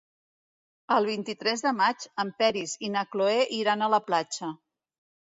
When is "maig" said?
1.81-2.05